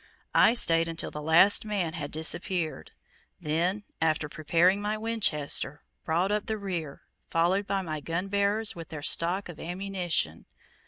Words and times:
I 0.33 0.55
stayed 0.55 0.87
until 0.87 1.11
the 1.11 1.21
last 1.21 1.63
man 1.63 1.93
had 1.93 2.09
disappeared; 2.09 2.91
then, 3.39 3.83
after 4.01 4.27
preparing 4.27 4.81
my 4.81 4.97
Winchester, 4.97 5.83
brought 6.03 6.31
up 6.31 6.47
the 6.47 6.57
rear, 6.57 7.03
followed 7.29 7.67
by 7.67 7.83
my 7.83 7.99
gunbearers 7.99 8.75
with 8.75 8.89
their 8.89 9.03
stock 9.03 9.47
of 9.47 9.59
ammunition. 9.59 10.47